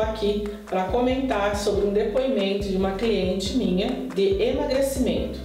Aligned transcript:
aqui 0.00 0.44
para 0.66 0.84
comentar 0.84 1.56
sobre 1.56 1.86
um 1.86 1.92
depoimento 1.92 2.68
de 2.68 2.76
uma 2.76 2.92
cliente 2.92 3.56
minha 3.56 4.08
de 4.14 4.42
emagrecimento. 4.42 5.38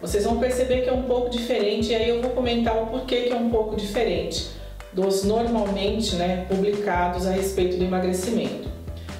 Vocês 0.00 0.24
vão 0.24 0.38
perceber 0.38 0.82
que 0.82 0.88
é 0.88 0.92
um 0.92 1.02
pouco 1.02 1.30
diferente 1.30 1.92
e 1.92 1.94
aí 1.94 2.08
eu 2.08 2.20
vou 2.20 2.30
comentar 2.32 2.76
o 2.82 2.86
porquê 2.86 3.22
que 3.22 3.32
é 3.32 3.36
um 3.36 3.50
pouco 3.50 3.76
diferente 3.76 4.48
dos 4.92 5.24
normalmente 5.24 6.16
né, 6.16 6.46
publicados 6.48 7.26
a 7.26 7.30
respeito 7.30 7.76
do 7.76 7.84
emagrecimento. 7.84 8.68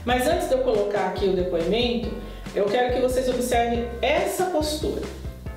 Mas 0.05 0.27
antes 0.27 0.49
de 0.49 0.55
eu 0.55 0.61
colocar 0.61 1.09
aqui 1.09 1.27
o 1.27 1.33
depoimento, 1.35 2.09
eu 2.55 2.65
quero 2.65 2.95
que 2.95 3.01
vocês 3.01 3.29
observem 3.29 3.87
essa 4.01 4.47
postura, 4.47 5.03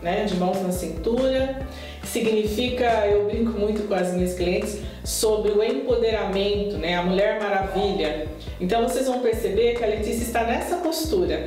né, 0.01 0.25
de 0.25 0.35
mãos 0.35 0.61
na 0.61 0.71
cintura, 0.71 1.65
significa, 2.03 3.07
eu 3.07 3.27
brinco 3.27 3.57
muito 3.57 3.87
com 3.87 3.93
as 3.93 4.13
minhas 4.13 4.33
clientes, 4.33 4.79
sobre 5.03 5.51
o 5.51 5.63
empoderamento, 5.63 6.77
né, 6.77 6.95
a 6.95 7.03
Mulher 7.03 7.41
Maravilha. 7.41 8.27
Então 8.59 8.87
vocês 8.87 9.07
vão 9.07 9.19
perceber 9.19 9.75
que 9.75 9.83
a 9.83 9.87
Letícia 9.87 10.23
está 10.23 10.43
nessa 10.43 10.77
postura, 10.77 11.45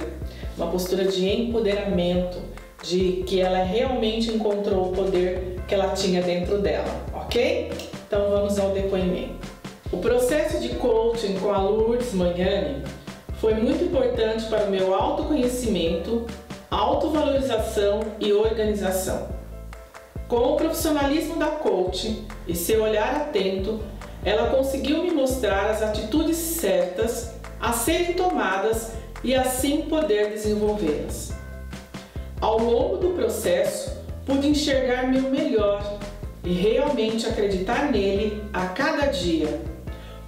uma 0.57 0.69
postura 0.69 1.05
de 1.05 1.29
empoderamento, 1.29 2.39
de 2.83 3.23
que 3.27 3.41
ela 3.41 3.63
realmente 3.63 4.31
encontrou 4.31 4.91
o 4.91 4.93
poder 4.93 5.61
que 5.69 5.75
ela 5.75 5.89
tinha 5.89 6.21
dentro 6.21 6.59
dela, 6.59 6.89
ok? 7.15 7.71
Então 8.07 8.31
vamos 8.31 8.59
ao 8.59 8.71
depoimento. 8.71 9.47
O 9.93 9.99
processo 9.99 10.59
de 10.61 10.71
coaching 10.71 11.39
com 11.39 11.53
a 11.53 11.59
Lourdes 11.59 12.13
Magnani 12.15 12.83
foi 13.35 13.55
muito 13.55 13.85
importante 13.85 14.47
para 14.47 14.65
o 14.65 14.71
meu 14.71 14.95
autoconhecimento, 14.95 16.27
autovalorização 16.71 18.01
e 18.19 18.33
organização. 18.33 19.42
Com 20.33 20.55
o 20.55 20.57
profissionalismo 20.57 21.37
da 21.37 21.49
coaching 21.49 22.27
e 22.49 22.57
seu 22.57 22.85
olhar 22.85 23.17
atento, 23.17 23.81
ela 24.25 24.49
conseguiu 24.49 25.03
me 25.03 25.11
mostrar 25.11 25.69
as 25.69 25.83
atitudes 25.83 26.39
certas 26.39 27.35
a 27.61 27.75
serem 27.75 28.15
tomadas 28.15 28.93
e 29.23 29.35
assim 29.35 29.83
poder 29.83 30.31
desenvolvê-las. 30.31 31.35
Ao 32.41 32.59
longo 32.59 32.97
do 32.97 33.11
processo, 33.11 33.95
pude 34.25 34.49
enxergar 34.49 35.07
meu 35.07 35.29
melhor 35.29 35.99
e 36.43 36.55
realmente 36.55 37.27
acreditar 37.27 37.93
nele 37.93 38.43
a 38.55 38.69
cada 38.69 39.09
dia, 39.09 39.61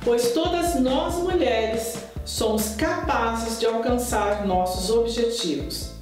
pois 0.04 0.32
todas 0.32 0.78
nós 0.78 1.14
mulheres 1.14 1.96
somos 2.26 2.74
capazes 2.74 3.58
de 3.58 3.64
alcançar 3.64 4.46
nossos 4.46 4.90
objetivos. 4.90 5.94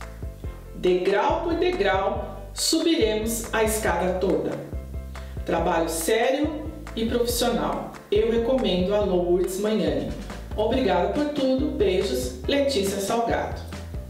Degrau 0.74 1.42
por 1.42 1.54
degrau, 1.54 2.31
subiremos 2.54 3.52
a 3.52 3.64
escada 3.64 4.14
toda. 4.14 4.50
Trabalho 5.44 5.88
sério 5.88 6.62
e 6.94 7.06
profissional. 7.06 7.92
Eu 8.10 8.30
recomendo 8.30 8.94
a 8.94 9.00
Lourdes 9.00 9.58
Manhani. 9.58 10.10
Obrigado 10.56 11.14
por 11.14 11.30
tudo. 11.30 11.66
Beijos, 11.76 12.42
Letícia 12.46 13.00
Salgado. 13.00 13.60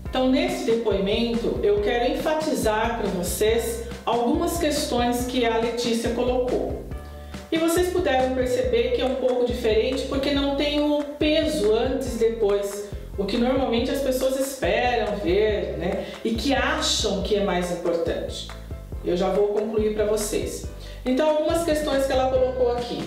Então, 0.08 0.28
nesse 0.30 0.64
depoimento, 0.64 1.58
eu 1.62 1.80
quero 1.80 2.12
enfatizar 2.12 2.98
para 3.00 3.08
vocês 3.10 3.84
algumas 4.04 4.58
questões 4.58 5.26
que 5.26 5.46
a 5.46 5.56
Letícia 5.56 6.10
colocou. 6.10 6.82
E 7.50 7.58
vocês 7.58 7.90
puderam 7.90 8.34
perceber 8.34 8.92
que 8.92 9.00
é 9.00 9.04
um 9.04 9.14
pouco 9.16 9.46
diferente 9.46 10.06
porque 10.08 10.32
não 10.32 10.56
tem 10.56 10.80
o 10.80 11.02
peso 11.18 11.72
antes 11.74 12.16
e 12.16 12.18
depois, 12.18 12.88
o 13.16 13.24
que 13.24 13.36
normalmente 13.36 13.90
as 13.90 14.00
pessoas 14.00 14.38
esperam 14.38 15.16
ver, 15.16 15.76
né? 15.78 16.06
E 16.24 16.34
que 16.34 16.54
acham 16.54 17.22
que 17.22 17.36
é 17.36 17.44
mais 17.44 17.70
importante. 17.70 18.48
Eu 19.04 19.16
já 19.16 19.28
vou 19.28 19.48
concluir 19.48 19.94
para 19.94 20.06
vocês. 20.06 20.66
Então, 21.04 21.28
algumas 21.28 21.64
questões 21.64 22.06
que 22.06 22.12
ela 22.12 22.30
colocou 22.30 22.72
aqui. 22.72 23.02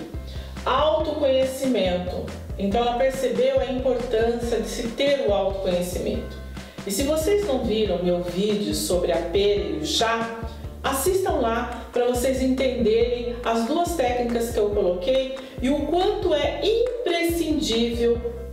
Autoconhecimento. 0.66 2.26
Então, 2.58 2.82
ela 2.82 2.98
percebeu 2.98 3.60
a 3.60 3.66
importância 3.66 4.60
de 4.60 4.68
se 4.68 4.90
ter 4.90 5.26
o 5.28 5.34
autoconhecimento. 5.34 6.38
E 6.86 6.92
se 6.92 7.04
vocês 7.04 7.48
não 7.48 7.64
viram 7.64 8.04
meu 8.04 8.22
vídeo 8.22 8.76
sobre 8.76 9.12
a 9.12 9.18
pera 9.18 9.62
e 9.62 9.80
o 9.82 9.86
chá, 9.86 10.40
Assistam 10.86 11.40
lá 11.40 11.84
para 11.92 12.06
vocês 12.06 12.44
entenderem 12.44 13.36
as 13.44 13.66
duas 13.66 13.96
técnicas 13.96 14.52
que 14.52 14.60
eu 14.60 14.70
coloquei 14.70 15.36
e 15.60 15.68
o 15.68 15.88
quanto 15.88 16.32
é 16.32 16.62
imprescindível 16.64 17.15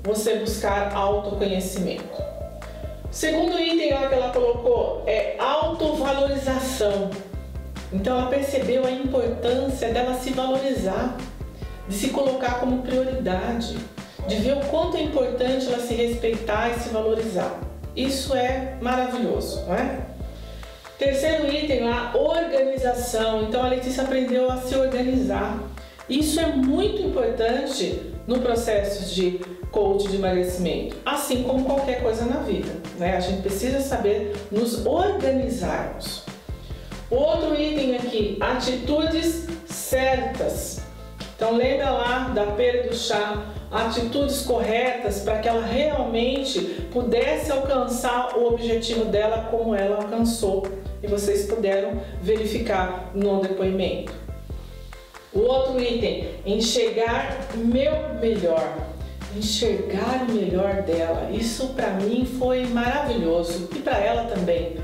você 0.03 0.37
buscar 0.37 0.95
autoconhecimento. 0.95 2.23
Segundo 3.11 3.59
item 3.59 3.93
lá 3.93 4.09
que 4.09 4.15
ela 4.15 4.33
colocou 4.33 5.05
é 5.07 5.37
autovalorização. 5.39 7.11
Então 7.93 8.19
ela 8.19 8.29
percebeu 8.29 8.87
a 8.87 8.91
importância 8.91 9.93
dela 9.93 10.15
se 10.15 10.31
valorizar, 10.31 11.17
de 11.89 11.95
se 11.95 12.09
colocar 12.09 12.59
como 12.59 12.83
prioridade, 12.83 13.77
de 14.27 14.37
ver 14.37 14.57
o 14.57 14.61
quanto 14.67 14.97
é 14.97 15.03
importante 15.03 15.67
ela 15.67 15.79
se 15.79 15.95
respeitar 15.95 16.71
e 16.71 16.81
se 16.81 16.89
valorizar. 16.89 17.61
Isso 17.95 18.35
é 18.35 18.77
maravilhoso, 18.81 19.65
não 19.67 19.75
é? 19.75 20.01
Terceiro 20.99 21.53
item 21.53 21.85
lá, 21.85 22.13
organização. 22.15 23.43
Então 23.43 23.63
a 23.65 23.69
Letícia 23.69 24.05
aprendeu 24.05 24.51
a 24.51 24.57
se 24.57 24.75
organizar. 24.75 25.59
Isso 26.09 26.41
é 26.41 26.47
muito 26.47 27.03
importante 27.03 28.12
no 28.27 28.41
processo 28.41 29.15
de 29.15 29.41
coach 29.71 30.09
de 30.09 30.17
emagrecimento, 30.17 30.97
assim 31.05 31.43
como 31.43 31.65
qualquer 31.65 32.03
coisa 32.03 32.25
na 32.25 32.41
vida. 32.41 32.71
Né? 32.99 33.17
A 33.17 33.21
gente 33.21 33.43
precisa 33.43 33.81
saber 33.81 34.35
nos 34.51 34.85
organizarmos. 34.87 36.25
Outro 37.11 37.55
item 37.61 37.97
aqui, 37.97 38.39
atitudes 38.41 39.47
certas. 39.67 40.81
Então 41.37 41.57
lembra 41.57 41.91
lá 41.91 42.29
da 42.35 42.47
pera 42.47 42.89
do 42.89 42.95
chá, 42.95 43.45
atitudes 43.71 44.43
corretas 44.43 45.21
para 45.21 45.39
que 45.39 45.49
ela 45.49 45.65
realmente 45.65 46.61
pudesse 46.93 47.51
alcançar 47.51 48.37
o 48.37 48.47
objetivo 48.47 49.07
dela 49.07 49.49
como 49.51 49.75
ela 49.75 49.97
alcançou 49.97 50.63
e 51.03 51.07
vocês 51.07 51.47
puderam 51.47 52.01
verificar 52.23 53.11
no 53.15 53.41
depoimento. 53.41 54.22
O 55.35 55.41
outro 55.41 55.81
item, 55.81 56.29
enxergar 56.45 57.49
meu 57.55 58.15
melhor. 58.21 58.77
Enxergar 59.35 60.27
o 60.29 60.33
melhor 60.33 60.83
dela. 60.83 61.31
Isso 61.33 61.69
para 61.69 61.91
mim 61.93 62.27
foi 62.39 62.67
maravilhoso 62.67 63.69
e 63.75 63.79
para 63.79 63.99
ela 63.99 64.25
também. 64.25 64.77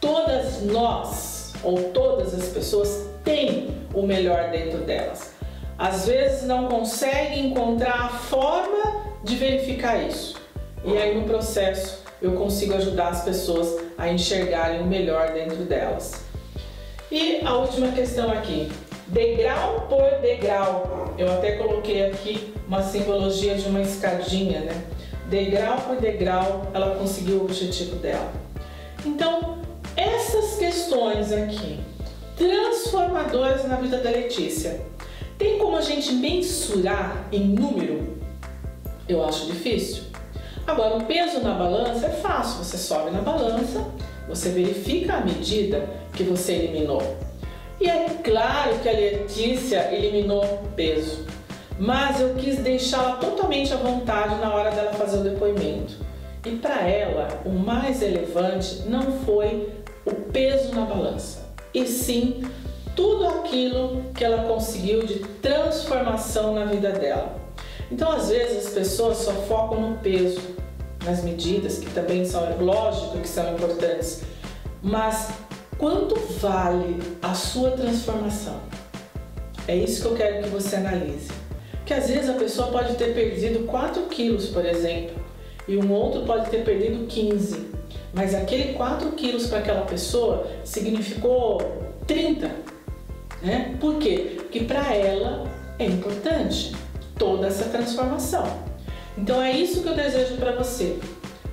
Todas 0.00 0.62
nós 0.62 1.52
ou 1.62 1.90
todas 1.90 2.34
as 2.34 2.48
pessoas 2.48 3.08
têm 3.22 3.68
o 3.94 4.02
melhor 4.02 4.50
dentro 4.50 4.78
delas. 4.78 5.32
Às 5.78 6.06
vezes 6.06 6.42
não 6.42 6.66
conseguem 6.66 7.46
encontrar 7.46 8.06
a 8.06 8.08
forma 8.08 9.04
de 9.22 9.36
verificar 9.36 10.02
isso. 10.02 10.36
E 10.84 10.98
aí 10.98 11.14
no 11.14 11.24
processo 11.24 12.02
eu 12.20 12.32
consigo 12.32 12.74
ajudar 12.74 13.08
as 13.08 13.22
pessoas 13.22 13.80
a 13.96 14.08
enxergarem 14.08 14.82
o 14.82 14.86
melhor 14.86 15.32
dentro 15.32 15.64
delas. 15.64 16.24
E 17.12 17.40
a 17.44 17.54
última 17.54 17.92
questão 17.92 18.32
aqui, 18.32 18.72
degrau 19.08 19.86
por 19.88 20.20
degrau. 20.20 21.14
Eu 21.18 21.32
até 21.32 21.52
coloquei 21.52 22.06
aqui 22.06 22.54
uma 22.66 22.82
simbologia 22.82 23.54
de 23.54 23.68
uma 23.68 23.80
escadinha, 23.82 24.60
né? 24.60 24.84
Degrau 25.28 25.78
por 25.78 25.96
degrau, 25.96 26.70
ela 26.74 26.96
conseguiu 26.96 27.38
o 27.38 27.44
objetivo 27.44 27.96
dela. 27.96 28.32
Então, 29.04 29.58
essas 29.96 30.56
questões 30.56 31.32
aqui, 31.32 31.80
transformadoras 32.36 33.66
na 33.66 33.76
vida 33.76 33.98
da 33.98 34.10
Letícia, 34.10 34.80
tem 35.38 35.58
como 35.58 35.76
a 35.76 35.82
gente 35.82 36.12
mensurar 36.12 37.28
em 37.32 37.40
número? 37.40 38.18
Eu 39.08 39.24
acho 39.24 39.46
difícil. 39.46 40.04
Agora, 40.66 40.96
o 40.96 41.04
peso 41.04 41.40
na 41.40 41.54
balança 41.54 42.06
é 42.06 42.10
fácil, 42.10 42.64
você 42.64 42.78
sobe 42.78 43.10
na 43.10 43.20
balança, 43.20 43.86
você 44.28 44.48
verifica 44.48 45.14
a 45.14 45.20
medida 45.20 45.86
que 46.14 46.22
você 46.22 46.54
eliminou. 46.54 47.02
E 47.80 47.88
é 47.88 48.06
claro 48.22 48.78
que 48.78 48.88
a 48.88 48.92
Letícia 48.92 49.92
eliminou 49.92 50.62
peso, 50.76 51.26
mas 51.78 52.20
eu 52.20 52.34
quis 52.34 52.58
deixá-la 52.58 53.16
totalmente 53.16 53.72
à 53.72 53.76
vontade 53.76 54.36
na 54.36 54.54
hora 54.54 54.70
dela 54.70 54.92
fazer 54.92 55.18
o 55.18 55.22
depoimento. 55.22 55.94
E 56.46 56.56
para 56.56 56.88
ela, 56.88 57.28
o 57.44 57.50
mais 57.50 58.00
relevante 58.00 58.82
não 58.86 59.02
foi 59.24 59.72
o 60.04 60.14
peso 60.14 60.74
na 60.74 60.82
balança, 60.84 61.48
e 61.72 61.86
sim 61.86 62.44
tudo 62.94 63.26
aquilo 63.26 64.04
que 64.14 64.24
ela 64.24 64.44
conseguiu 64.44 65.04
de 65.04 65.18
transformação 65.42 66.54
na 66.54 66.64
vida 66.66 66.92
dela. 66.92 67.34
Então, 67.90 68.12
às 68.12 68.28
vezes, 68.28 68.66
as 68.66 68.72
pessoas 68.72 69.18
só 69.18 69.32
focam 69.32 69.80
no 69.80 69.98
peso, 69.98 70.40
nas 71.04 71.22
medidas, 71.22 71.78
que 71.78 71.90
também 71.90 72.24
são, 72.24 72.56
lógico 72.60 73.18
que 73.18 73.28
são 73.28 73.52
importantes, 73.54 74.22
mas 74.82 75.30
quanto 75.78 76.14
vale 76.38 77.00
a 77.22 77.34
sua 77.34 77.72
transformação? 77.72 78.60
É 79.66 79.76
isso 79.76 80.02
que 80.02 80.08
eu 80.08 80.16
quero 80.16 80.42
que 80.44 80.48
você 80.50 80.76
analise. 80.76 81.30
Que 81.86 81.94
às 81.94 82.08
vezes 82.08 82.28
a 82.28 82.34
pessoa 82.34 82.68
pode 82.68 82.94
ter 82.94 83.14
perdido 83.14 83.66
4 83.66 84.02
quilos, 84.04 84.48
por 84.48 84.64
exemplo, 84.64 85.16
e 85.66 85.76
um 85.76 85.90
outro 85.92 86.22
pode 86.22 86.50
ter 86.50 86.64
perdido 86.64 87.06
15, 87.06 87.68
mas 88.12 88.34
aquele 88.34 88.74
4 88.74 89.12
quilos 89.12 89.46
para 89.46 89.58
aquela 89.58 89.82
pessoa 89.82 90.46
significou 90.64 91.60
30. 92.06 92.50
Né? 93.42 93.76
Por 93.80 93.98
quê? 93.98 94.36
Porque 94.36 94.60
para 94.60 94.94
ela 94.94 95.46
é 95.78 95.86
importante 95.86 96.74
toda 97.18 97.46
essa 97.46 97.68
transformação. 97.68 98.44
Então 99.16 99.42
é 99.42 99.52
isso 99.52 99.82
que 99.82 99.88
eu 99.88 99.94
desejo 99.94 100.36
para 100.36 100.52
você. 100.52 100.98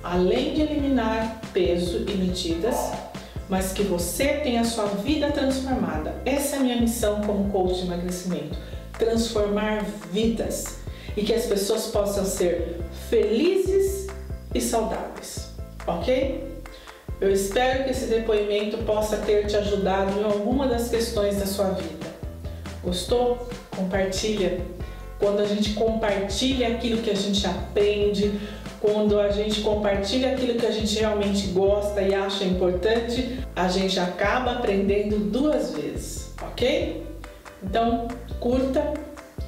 Além 0.02 0.54
de 0.54 0.62
eliminar 0.62 1.40
peso 1.52 2.04
e 2.08 2.16
medidas, 2.16 2.92
mas 3.48 3.72
que 3.72 3.82
você 3.82 4.28
tenha 4.42 4.62
a 4.62 4.64
sua 4.64 4.86
vida 4.86 5.30
transformada. 5.30 6.14
Essa 6.24 6.56
é 6.56 6.58
a 6.58 6.62
minha 6.62 6.80
missão 6.80 7.20
como 7.22 7.50
coach 7.50 7.80
de 7.80 7.86
emagrecimento, 7.86 8.56
transformar 8.98 9.84
vidas 10.12 10.78
e 11.16 11.22
que 11.22 11.34
as 11.34 11.46
pessoas 11.46 11.86
possam 11.88 12.24
ser 12.24 12.80
felizes 13.10 14.06
e 14.54 14.60
saudáveis, 14.60 15.50
ok? 15.86 16.52
Eu 17.20 17.30
espero 17.30 17.84
que 17.84 17.90
esse 17.90 18.06
depoimento 18.06 18.78
possa 18.78 19.16
ter 19.18 19.46
te 19.46 19.56
ajudado 19.56 20.18
em 20.18 20.24
alguma 20.24 20.66
das 20.66 20.88
questões 20.88 21.36
da 21.36 21.46
sua 21.46 21.68
vida. 21.70 22.06
Gostou? 22.82 23.48
Compartilha. 23.76 24.60
Quando 25.20 25.38
a 25.38 25.44
gente 25.44 25.74
compartilha 25.74 26.66
aquilo 26.66 27.00
que 27.00 27.10
a 27.10 27.14
gente 27.14 27.46
aprende, 27.46 28.40
quando 28.82 29.20
a 29.20 29.30
gente 29.30 29.60
compartilha 29.60 30.32
aquilo 30.32 30.58
que 30.58 30.66
a 30.66 30.72
gente 30.72 30.98
realmente 30.98 31.46
gosta 31.48 32.02
e 32.02 32.12
acha 32.12 32.42
importante, 32.42 33.38
a 33.54 33.68
gente 33.68 33.98
acaba 34.00 34.54
aprendendo 34.54 35.16
duas 35.18 35.72
vezes, 35.72 36.34
ok? 36.42 37.06
Então, 37.62 38.08
curta, 38.40 38.92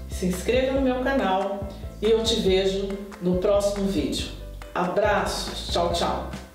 se 0.08 0.26
inscreva 0.26 0.74
no 0.74 0.82
meu 0.82 1.00
canal 1.02 1.68
e 2.00 2.08
eu 2.08 2.22
te 2.22 2.36
vejo 2.36 2.88
no 3.20 3.38
próximo 3.38 3.88
vídeo. 3.88 4.28
Abraços, 4.72 5.72
tchau, 5.72 5.92
tchau! 5.92 6.44